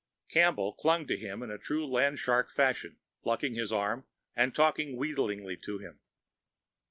[0.31, 4.03] Campbell clung to him in true land shark fashion, plucking his arm
[4.35, 5.99] and talking wheedlingly to him.